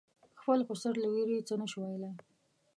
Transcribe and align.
خپل 0.39 0.59
خسر 0.67 0.93
له 1.03 1.07
وېرې 1.13 1.35
یې 1.37 1.47
څه 1.47 1.55
نه 1.61 1.65
شو 1.71 1.77
ویلای. 1.83 2.13